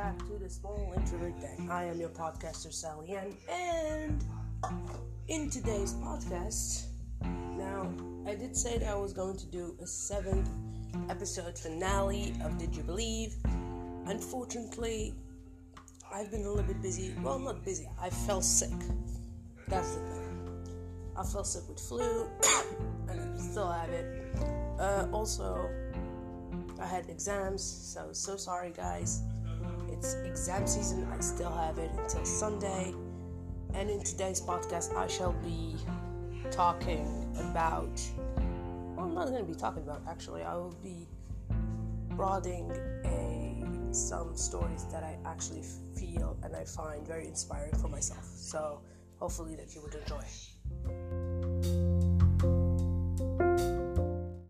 back 0.00 0.18
to 0.26 0.38
the 0.38 0.48
small 0.48 0.94
introvert 0.96 1.38
that 1.42 1.70
I 1.70 1.84
am 1.84 2.00
your 2.00 2.08
podcaster 2.08 2.72
Sally 2.72 3.14
Ann, 3.14 3.36
and 3.50 4.24
in 5.28 5.50
today's 5.50 5.92
podcast, 5.92 6.86
now 7.22 7.86
I 8.26 8.34
did 8.34 8.56
say 8.56 8.78
that 8.78 8.88
I 8.88 8.94
was 8.94 9.12
going 9.12 9.36
to 9.36 9.44
do 9.44 9.76
a 9.82 9.86
seventh 9.86 10.48
episode 11.10 11.58
finale 11.58 12.32
of 12.42 12.56
Did 12.56 12.74
You 12.74 12.82
Believe? 12.82 13.34
Unfortunately, 14.06 15.12
I've 16.10 16.30
been 16.30 16.46
a 16.46 16.48
little 16.48 16.62
bit 16.62 16.80
busy. 16.80 17.14
Well, 17.22 17.38
not 17.38 17.62
busy. 17.62 17.86
I 18.00 18.08
fell 18.08 18.40
sick. 18.40 18.72
That's 19.68 19.96
the 19.96 20.00
thing. 20.00 20.64
I 21.14 21.24
fell 21.24 21.44
sick 21.44 21.68
with 21.68 21.78
flu, 21.78 22.26
and 23.10 23.20
I 23.20 23.38
still 23.38 23.70
have 23.70 23.90
it. 23.90 24.34
Uh, 24.78 25.08
also, 25.12 25.68
I 26.80 26.86
had 26.86 27.06
exams, 27.10 27.62
so 27.62 28.08
so 28.12 28.38
sorry, 28.38 28.72
guys. 28.74 29.20
It's 30.00 30.14
exam 30.14 30.66
season. 30.66 31.06
I 31.12 31.20
still 31.20 31.52
have 31.52 31.76
it 31.76 31.90
until 31.98 32.24
Sunday. 32.24 32.94
And 33.74 33.90
in 33.90 34.02
today's 34.02 34.40
podcast, 34.40 34.96
I 34.96 35.06
shall 35.06 35.34
be 35.44 35.76
talking 36.50 37.30
about. 37.36 38.00
Well, 38.96 39.04
I'm 39.04 39.14
not 39.14 39.28
going 39.28 39.44
to 39.44 39.52
be 39.52 39.54
talking 39.54 39.82
about. 39.82 40.00
Actually, 40.08 40.42
I 40.42 40.54
will 40.54 40.74
be 40.82 41.06
broadening 42.16 42.70
a 43.04 43.62
some 43.92 44.34
stories 44.38 44.86
that 44.90 45.02
I 45.02 45.18
actually 45.26 45.64
feel 45.94 46.34
and 46.44 46.56
I 46.56 46.64
find 46.64 47.06
very 47.06 47.26
inspiring 47.26 47.74
for 47.74 47.88
myself. 47.88 48.24
So 48.24 48.80
hopefully 49.18 49.54
that 49.56 49.74
you 49.74 49.82
would 49.82 49.94
enjoy. 49.94 50.24